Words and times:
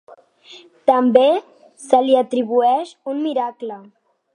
També 0.91 1.27
se 1.85 2.01
li 2.09 2.19
atribueix 2.25 2.99
un 3.15 3.25
miracle. 3.29 3.83